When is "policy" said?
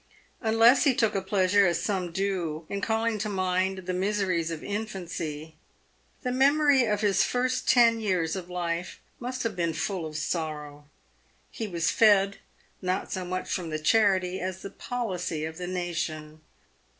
14.71-15.45